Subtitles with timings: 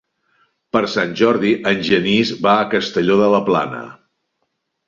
[0.77, 3.83] Per Sant Jordi en Genís va a Castelló de la Plana.